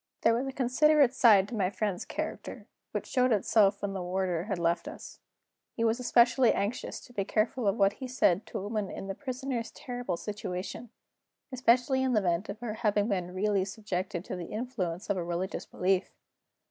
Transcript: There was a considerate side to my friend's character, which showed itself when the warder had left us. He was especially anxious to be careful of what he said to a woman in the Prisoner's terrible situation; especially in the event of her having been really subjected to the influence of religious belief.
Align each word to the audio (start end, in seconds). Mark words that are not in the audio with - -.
There 0.21 0.33
was 0.33 0.47
a 0.47 0.51
considerate 0.51 1.13
side 1.13 1.47
to 1.49 1.55
my 1.55 1.69
friend's 1.69 2.05
character, 2.05 2.65
which 2.91 3.05
showed 3.05 3.31
itself 3.31 3.83
when 3.83 3.93
the 3.93 4.01
warder 4.01 4.45
had 4.45 4.57
left 4.57 4.87
us. 4.87 5.19
He 5.73 5.83
was 5.83 5.99
especially 5.99 6.51
anxious 6.53 6.99
to 7.01 7.13
be 7.13 7.23
careful 7.23 7.67
of 7.67 7.77
what 7.77 7.93
he 7.93 8.07
said 8.07 8.47
to 8.47 8.57
a 8.57 8.63
woman 8.63 8.89
in 8.89 9.05
the 9.05 9.13
Prisoner's 9.13 9.69
terrible 9.69 10.17
situation; 10.17 10.89
especially 11.51 12.01
in 12.01 12.13
the 12.13 12.19
event 12.19 12.49
of 12.49 12.61
her 12.61 12.73
having 12.73 13.09
been 13.09 13.35
really 13.35 13.63
subjected 13.63 14.25
to 14.25 14.35
the 14.35 14.47
influence 14.47 15.07
of 15.11 15.17
religious 15.17 15.67
belief. 15.67 16.09